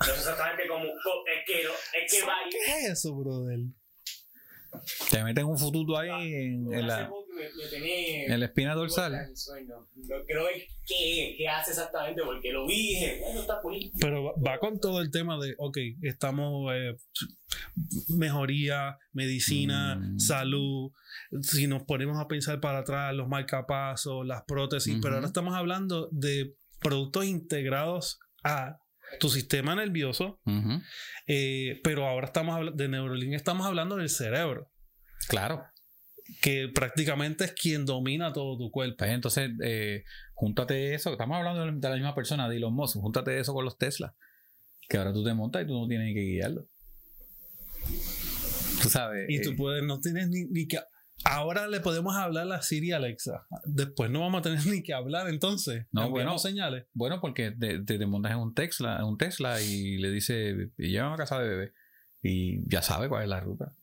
[0.00, 0.84] No sé exactamente cómo.
[0.84, 2.52] Es que, es que va a ir.
[2.52, 3.60] ¿Qué es eso, brother?
[5.10, 8.24] Te meten un fututo ahí en, en la, poco me, me tenía.
[8.26, 9.12] en la espina dorsal.
[9.12, 13.78] No creo que qué, qué hace exactamente porque lo vi y dije, bueno, está cool.
[14.00, 16.94] Pero va, va con todo el tema de, ok, estamos eh,
[18.08, 20.18] mejoría, medicina, Mm.
[20.18, 20.90] salud.
[21.42, 26.08] Si nos ponemos a pensar para atrás, los marcapasos, las prótesis, pero ahora estamos hablando
[26.12, 28.78] de productos integrados a
[29.20, 30.40] tu sistema nervioso,
[31.26, 34.70] eh, pero ahora estamos hablando de Neurolink, estamos hablando del cerebro,
[35.28, 35.64] Claro.
[36.40, 38.96] Que prácticamente es quien domina todo tu cuerpo.
[38.98, 41.12] Pues entonces, eh, júntate eso.
[41.12, 42.96] Estamos hablando de la misma persona, de Elon Musk.
[42.98, 44.14] Júntate eso con los Tesla.
[44.88, 46.66] Que ahora tú te montas y tú no tienes ni que guiarlo.
[48.82, 49.26] Tú sabes.
[49.28, 50.78] Y tú eh, puedes, no tienes ni, ni que...
[51.24, 53.46] Ahora le podemos hablar a Siri y Alexa.
[53.64, 55.86] Después no vamos a tener ni que hablar entonces.
[55.92, 56.38] No, bueno.
[56.38, 56.86] señales.
[56.92, 60.70] Bueno, porque te, te- te montas en un Tesla, en un Tesla y le dice,
[60.76, 61.72] llevan a casa de bebé.
[62.22, 63.74] Y ya sabe cuál es la ruta.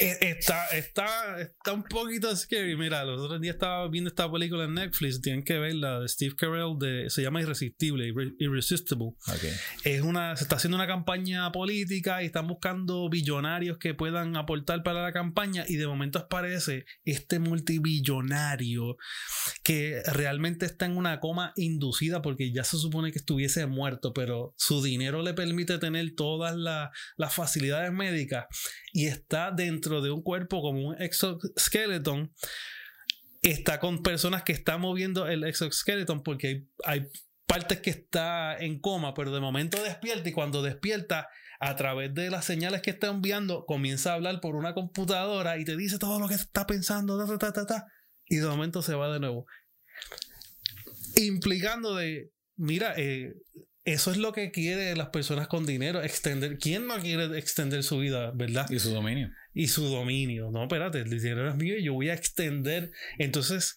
[0.00, 2.76] Eh, Está, está, está un poquito scary.
[2.76, 5.20] Mira, los otros días estaba viendo esta película en Netflix.
[5.20, 6.76] Tienen que verla de Steve Carell.
[6.78, 9.06] De, se llama Irresistible, Irre- Irresistible.
[9.06, 9.44] Ok.
[9.84, 14.82] Es una, se está haciendo una campaña política y están buscando billonarios que puedan aportar
[14.82, 15.64] para la campaña.
[15.68, 18.96] Y de momento aparece este multibillonario
[19.62, 24.54] que realmente está en una coma inducida porque ya se supone que estuviese muerto, pero
[24.56, 28.46] su dinero le permite tener todas la- las facilidades médicas
[28.92, 32.32] y está dentro de un cuerpo como un exoskeleton.
[33.42, 37.08] Está con personas que están moviendo el exoskeleton porque hay, hay
[37.46, 41.28] partes que está en coma, pero de momento despierta y cuando despierta,
[41.60, 45.64] a través de las señales que está enviando, comienza a hablar por una computadora y
[45.64, 47.86] te dice todo lo que está pensando, ta, ta, ta, ta,
[48.26, 49.46] y de momento se va de nuevo.
[51.16, 53.34] Implicando de, mira, eh,
[53.92, 56.58] eso es lo que quieren las personas con dinero, extender.
[56.58, 58.68] ¿Quién no quiere extender su vida, verdad?
[58.70, 59.30] Y su dominio.
[59.54, 60.50] y su dominio.
[60.50, 62.92] No, espérate, el dinero es mío y yo voy a extender.
[63.18, 63.76] Entonces,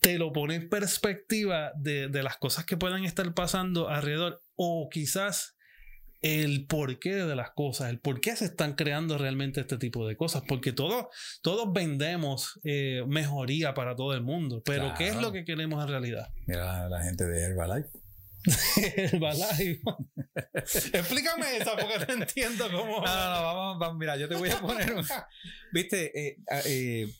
[0.00, 4.88] te lo pone en perspectiva de, de las cosas que puedan estar pasando alrededor o
[4.90, 5.56] quizás
[6.20, 10.16] el porqué de las cosas, el por qué se están creando realmente este tipo de
[10.16, 11.06] cosas, porque todos,
[11.42, 15.88] todos vendemos eh, mejoría para todo el mundo, pero ¿qué es lo que queremos en
[15.88, 16.28] realidad?
[16.46, 18.07] Mira la gente de Herbalife.
[18.96, 19.80] Herbalife.
[20.92, 23.00] Explícame eso porque no entiendo cómo...
[23.00, 25.04] No, no, no, vamos, vamos, mira, yo te voy a poner un...
[25.72, 27.12] Viste, eh, eh,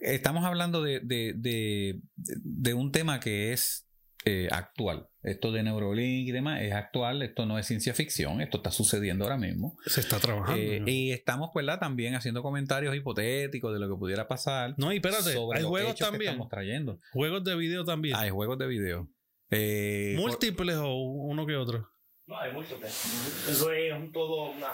[0.00, 3.84] estamos hablando de, de, de, de un tema que es
[4.26, 5.08] eh, actual.
[5.22, 9.24] Esto de Neurolink y demás es actual, esto no es ciencia ficción, esto está sucediendo
[9.24, 9.76] ahora mismo.
[9.84, 10.62] Se está trabajando.
[10.62, 10.88] Eh, ¿no?
[10.88, 11.78] y estamos, ¿verdad?
[11.78, 14.74] También haciendo comentarios hipotéticos de lo que pudiera pasar.
[14.78, 16.32] No, y espérate, sobre hay juegos también.
[16.32, 17.00] estamos trayendo.
[17.12, 18.16] Juegos de video también.
[18.16, 19.10] Hay juegos de video.
[19.54, 21.88] Eh, Múltiples o uno que otro.
[22.26, 23.48] No, hay múltiples.
[23.48, 24.68] Eso es un todo una.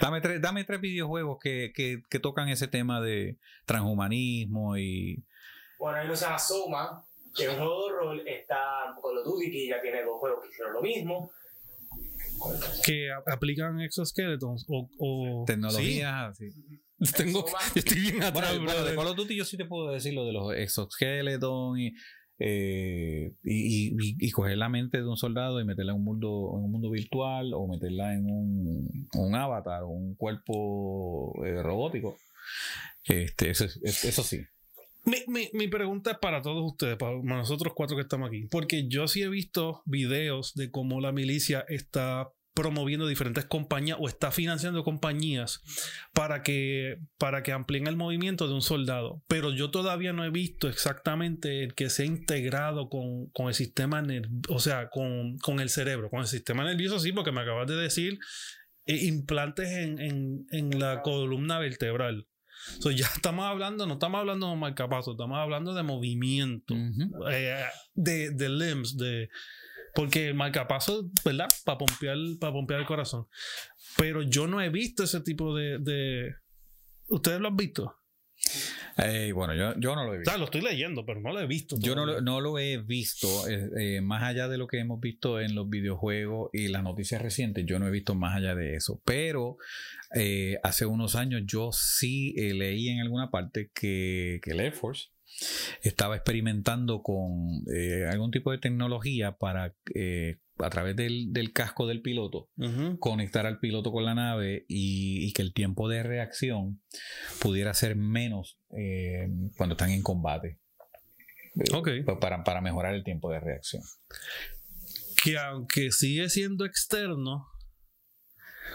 [0.00, 5.24] Dame tres, dame tres videojuegos que, que, que tocan ese tema de transhumanismo y.
[5.78, 8.22] Bueno, ahí no se asoma que es un juego de rol.
[8.26, 8.56] Está
[9.00, 11.30] Call of Duty, que ya tiene dos juegos que hicieron lo mismo.
[12.84, 16.50] Que aplican exoskeletons o, o Tecnologías así.
[16.50, 18.96] Sí, tengo, yo estoy bien atrás, Bueno, bueno, de.
[18.96, 21.94] Call of Duty yo sí te puedo decir lo de los exoskeleton y,
[22.38, 23.94] eh, y,
[24.26, 26.90] y- coger la mente de un soldado y meterla en un mundo, en un mundo
[26.90, 32.16] virtual o meterla en un, un avatar o un cuerpo eh, robótico.
[33.04, 34.40] Este, eso, es- es- eso sí.
[35.04, 38.46] Mi, mi- mi pregunta es para todos ustedes, para nosotros cuatro que estamos aquí.
[38.50, 44.08] Porque yo sí he visto videos de cómo la milicia está promoviendo diferentes compañías o
[44.08, 45.62] está financiando compañías
[46.12, 49.22] para que, para que amplíen el movimiento de un soldado.
[49.26, 53.54] Pero yo todavía no he visto exactamente el que se ha integrado con, con el
[53.54, 54.02] sistema,
[54.48, 57.76] o sea, con, con, el cerebro, con el sistema nervioso, sí, porque me acabas de
[57.76, 58.18] decir
[58.86, 62.26] eh, implantes en, en, en, la columna vertebral.
[62.80, 66.74] So, ya estamos hablando, no estamos hablando de marcapaso, estamos hablando de movimiento,
[67.30, 69.30] eh, de, de limbs, de,
[69.94, 71.48] porque el marcapaso, ¿verdad?
[71.64, 73.26] Para pompear, para pompear el corazón.
[73.96, 75.78] Pero yo no he visto ese tipo de.
[75.78, 76.34] de...
[77.08, 77.96] ¿Ustedes lo han visto?
[78.98, 80.30] Eh, bueno, yo, yo, no lo he visto.
[80.30, 81.76] O sea, lo estoy leyendo, pero no lo he visto.
[81.78, 83.48] Yo no lo, no lo, he visto.
[83.48, 87.22] Eh, eh, más allá de lo que hemos visto en los videojuegos y las noticias
[87.22, 89.00] recientes, yo no he visto más allá de eso.
[89.04, 89.56] Pero
[90.62, 95.11] hace unos años yo sí leí en alguna parte que, que el Air Force
[95.82, 102.02] estaba experimentando con eh, algún tipo de tecnología para eh, a través del, casco del
[102.02, 102.48] piloto
[103.00, 106.80] conectar al piloto con la nave y, que el tiempo de reacción
[107.40, 110.58] pudiera ser menos eh, cuando están en combate.
[112.20, 113.82] Para, para mejorar el tiempo de reacción.
[115.22, 117.46] Que aunque sigue siendo externo,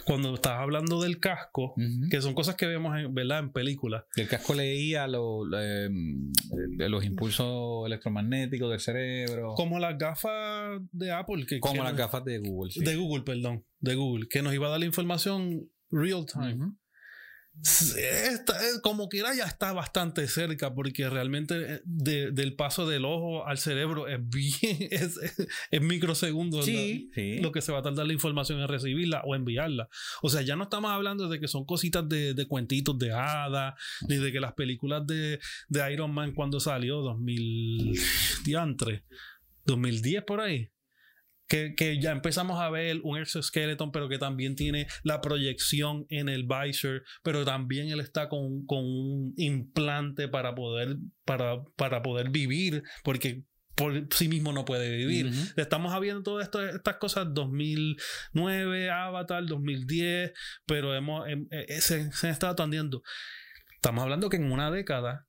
[0.06, 1.74] cuando estás hablando del casco,
[2.10, 3.40] que son cosas que vemos en, ¿verdad?
[3.40, 4.04] en películas.
[4.16, 6.32] El casco leía em,
[6.78, 9.54] los impulsos electromagnéticos del cerebro.
[9.56, 11.46] Como las gafas de Apple.
[11.46, 12.72] Que, Como las gafas de Google.
[12.76, 13.66] De Google, perdón.
[13.80, 14.28] De Google.
[14.30, 16.52] Que nos iba a dar la información real time.
[16.52, 16.72] Está,
[17.98, 18.38] eh,
[18.84, 24.08] como quiera ya está bastante cerca porque realmente eh, del paso del ojo al cerebro
[24.08, 29.36] es bien, es, microsegundos lo que se va a tardar la información en recibirla o
[29.36, 29.90] enviarla.
[30.22, 33.76] O sea, ya no estamos hablando de que son cositas de, de cuentitos de hada,
[34.08, 38.00] ni de que las películas de, de Iron Man cuando salió, 2000,
[38.44, 39.06] diantre,
[39.66, 40.70] 2010 por ahí
[41.48, 46.46] que, ya empezamos a ver un exoskeleton, pero que también tiene la proyección en el
[46.46, 53.44] visor, pero también él está con, un implante para poder, para, para poder vivir, porque
[53.76, 55.32] por sí mismo no puede vivir.
[55.56, 60.34] Estamos viendo todas estas cosas 2009, Avatar, 2010,
[60.66, 63.04] pero hemos, em, eh, eh, se, se han estado atendiendo.
[63.76, 65.28] Estamos hablando que en una década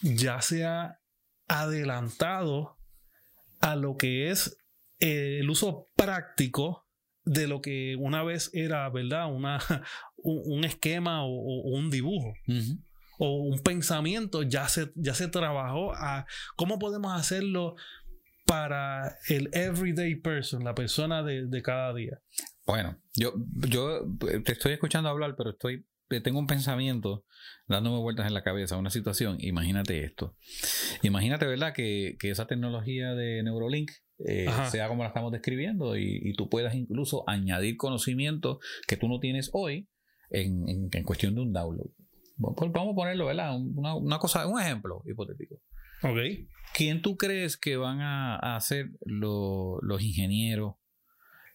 [0.00, 1.00] ya se ha
[1.48, 2.78] adelantado
[3.60, 4.56] a lo que es
[5.04, 6.86] eh, el uso práctico
[7.26, 9.30] de lo que una vez era, ¿verdad?
[9.30, 9.58] Una,
[10.16, 12.32] un, esquema o, un dibujo.
[13.18, 16.24] O un pensamiento ya se, ya se trabajó a
[16.56, 17.76] cómo podemos hacerlo
[18.46, 22.22] para el everyday person, la persona de, de cada día.
[22.64, 23.34] Bueno, yo,
[23.68, 24.06] yo
[24.42, 27.24] te estoy escuchando hablar, pero estoy eh, tengo un pensamiento
[27.66, 30.36] dándome vueltas en la cabeza, una situación, imagínate esto.
[31.02, 31.74] Imagínate, ¿verdad?
[31.74, 36.74] Que, que esa tecnología de Neurolink eh, sea como la estamos describiendo y, tú puedas
[36.74, 39.88] incluso añadir conocimiento que tú no tienes hoy
[40.30, 41.90] en, en, cuestión de un download.
[42.36, 43.56] Vamos a ponerlo, ¿verdad?
[43.56, 45.60] Una, una, cosa, un ejemplo hipotético.
[46.02, 46.18] Ok.
[46.74, 50.74] ¿Quién tú crees que van a, a ser los ingenieros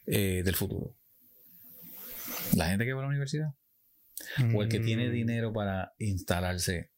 [0.05, 0.95] eh, del futuro?
[2.55, 3.49] ¿La gente que va a la universidad?
[4.53, 5.11] ¿O el que tiene mm.
[5.11, 6.91] dinero para instalarse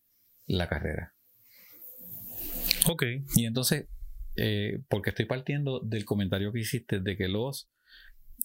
[0.46, 1.14] la carrera?
[2.88, 3.04] Ok.
[3.36, 3.88] Y entonces,
[4.36, 7.70] eh, porque estoy partiendo del comentario que hiciste de que los,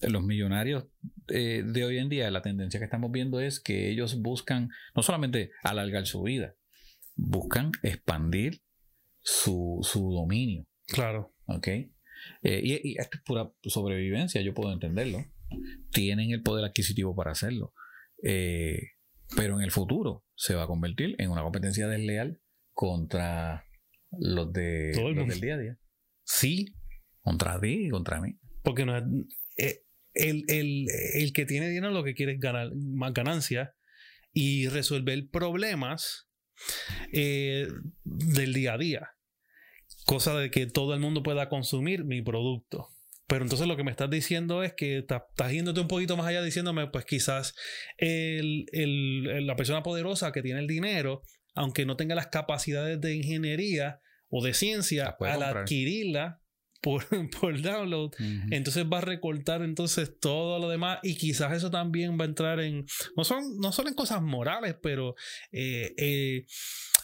[0.03, 0.87] los millonarios
[1.29, 5.03] eh, de hoy en día, la tendencia que estamos viendo es que ellos buscan no
[5.03, 6.55] solamente alargar su vida,
[7.15, 8.63] buscan expandir
[9.21, 10.67] su, dominio.
[10.87, 11.35] Claro.
[11.47, 11.69] ¿Ok?
[11.69, 11.91] Eh,
[12.43, 15.25] y, y, esto es pura sobrevivencia, yo puedo entenderlo.
[15.93, 17.73] Tienen el poder adquisitivo para hacerlo.
[18.21, 22.41] pero en el futuro se va a convertir en una competencia desleal
[22.73, 23.66] contra
[24.11, 25.79] los, de, los del día a día.
[26.25, 26.75] Sí.
[27.21, 28.39] Contra ti y contra mí.
[28.63, 29.83] Porque no eh,
[30.15, 33.71] el, el, que tiene dinero lo que quiere es ganar más ganancias
[34.33, 36.29] y resolver problemas
[37.13, 37.69] eh,
[38.05, 39.11] del día a día.
[40.05, 42.89] Cosa de que todo el mundo pueda consumir mi producto.
[43.27, 46.43] Pero entonces lo que me estás diciendo es que estás, yéndote un poquito más allá
[46.43, 47.55] diciéndome, pues quizás
[47.99, 48.67] el,
[49.47, 51.23] la persona poderosa que tiene el dinero,
[51.57, 56.41] aunque no tenga las capacidades de ingeniería, o de ciencia al adquirirla
[56.83, 57.05] por,
[57.41, 58.13] por download,
[58.51, 62.61] entonces va a recortar entonces todo lo demás y quizás eso también va a entrar
[62.61, 65.15] en, no son, no son en cosas morales, pero
[65.53, 66.47] eh, eh,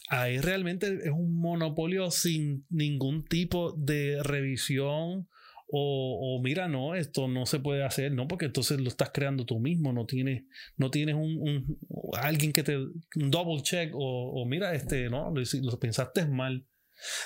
[0.09, 5.29] ahí realmente es un monopolio sin ningún tipo de revisión
[5.75, 9.59] o, mira, no, esto no se puede hacer, no, porque entonces lo estás creando tú
[9.59, 10.45] mismo, no tienes,
[10.77, 11.79] no tienes un,
[12.21, 16.67] alguien que te, un double check o, mira, este, no, lo pensaste mal.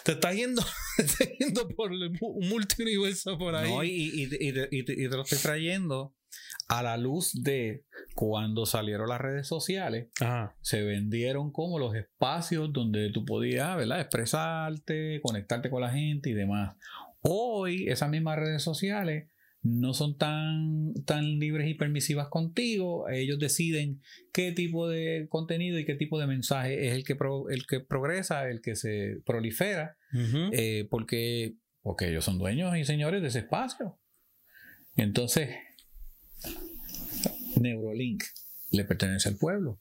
[0.05, 0.63] Te estás yendo,
[0.97, 3.69] te estás yendo por un multiuniverso por ahí.
[3.71, 6.15] No, y, y- y te- y te- te lo estoy trayendo
[6.69, 7.85] a la luz de
[8.15, 10.57] cuando salieron las redes sociales, Ajá.
[10.63, 14.01] se vendieron como los espacios donde tú podías, ¿verdad?
[14.01, 16.75] Expresarte, conectarte con la gente y demás.
[17.29, 19.29] Hoy esas mismas redes sociales
[19.63, 23.09] no son tan, tan libres y permisivas contigo.
[23.09, 24.01] Ellos deciden
[24.33, 27.81] qué tipo de contenido y qué tipo de mensaje es el que, pro- el que
[27.81, 29.97] progresa, el que se prolifera,
[30.53, 33.99] eh, porque, porque ellos son dueños y señores de ese espacio.
[34.97, 35.51] Entonces,
[37.61, 38.23] Neurolink
[38.71, 39.81] le pertenece al pueblo,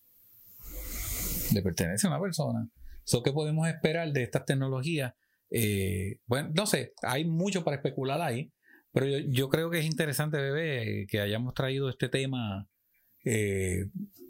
[1.53, 2.69] le pertenece a una persona.
[3.03, 5.13] So, ¿Qué podemos esperar de estas tecnologías?
[5.51, 8.51] Eh, bueno, no sé, hay mucho para especular ahí,
[8.91, 12.67] pero yo, yo creo que es interesante, bebé, eh, que hayamos traído este tema
[13.27, 13.87] eh,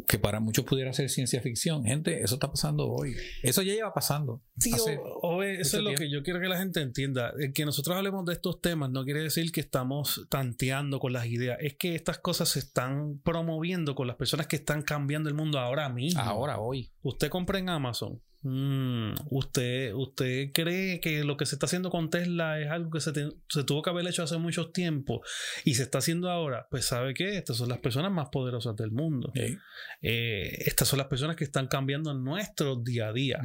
[0.08, 1.84] que para muchos pudiera ser ciencia ficción.
[1.84, 3.14] Gente, eso está pasando hoy.
[3.44, 4.42] Eso ya lleva pasando.
[4.58, 7.34] Sí, o- o eso es lo que yo quiero que la gente entienda.
[7.38, 11.26] El que nosotros hablemos de estos temas no quiere decir que estamos tanteando con las
[11.26, 11.58] ideas.
[11.60, 15.60] Es que estas cosas se están promoviendo con las personas que están cambiando el mundo
[15.60, 16.22] ahora mismo.
[16.22, 16.90] ahora, hoy.
[17.02, 18.22] Usted compra en Amazon.
[18.48, 23.00] Mm, usted, usted cree que lo que se está haciendo con Tesla es algo que
[23.00, 25.24] se, te- se tuvo que haber hecho hace mucho tiempo
[25.64, 26.68] y se está haciendo ahora.
[26.70, 29.32] Pues sabe qué, estas son las personas más poderosas del mundo.
[29.34, 29.58] Sí.
[30.04, 33.42] Eh, estas son las personas que están cambiando nuestro día a día.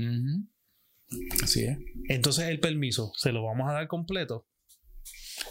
[1.43, 1.79] Así es.
[2.11, 4.47] Entonces el permiso, ¿se lo vamos a dar completo?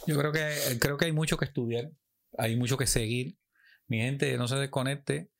[0.05, 0.47] Yo creo que
[0.79, 1.89] creo que hay mucho que estudiar,
[2.37, 3.37] hay mucho que seguir.
[3.87, 5.31] Mi gente, no se desconecte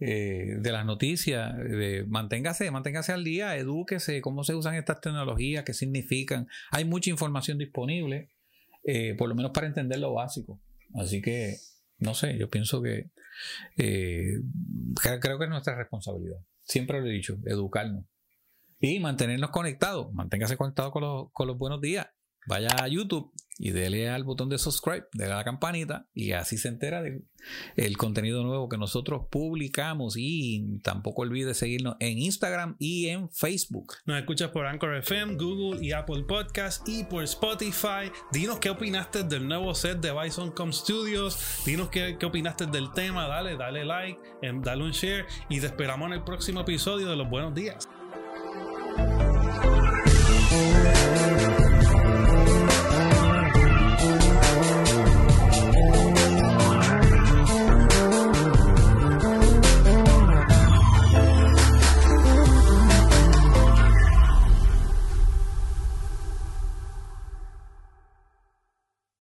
[0.00, 1.54] eh, de las noticias,
[2.06, 6.48] manténgase, manténgase al día, edúquese cómo se usan estas tecnologías, qué significan.
[6.70, 8.30] Hay mucha información disponible,
[8.84, 10.60] eh, por lo menos para entender lo básico.
[10.94, 11.56] Así que,
[11.98, 13.10] no sé, yo pienso que
[13.76, 14.40] eh,
[14.94, 16.38] cre- creo que es nuestra responsabilidad.
[16.62, 18.04] Siempre lo he dicho, educarnos.
[18.80, 20.12] Y mantenernos conectados.
[20.12, 22.06] Manténgase conectado con con los buenos días.
[22.46, 26.58] Vaya a YouTube y dele al botón de subscribe, dele a la campanita y así
[26.58, 27.24] se entera del
[27.76, 30.14] el contenido nuevo que nosotros publicamos.
[30.16, 33.94] Y tampoco olvide seguirnos en Instagram y en Facebook.
[34.06, 38.10] Nos escuchas por Anchor FM, Google y Apple Podcast y por Spotify.
[38.32, 41.62] Dinos qué opinaste del nuevo set de Bison.com Studios.
[41.64, 43.26] Dinos qué, qué opinaste del tema.
[43.28, 47.16] Dale, dale like, em, dale un share y te esperamos en el próximo episodio de
[47.16, 47.88] Los Buenos Días.